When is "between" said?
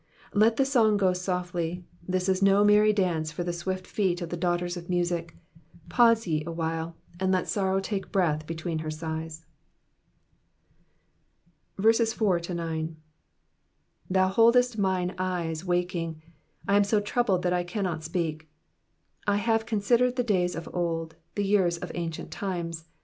8.47-8.79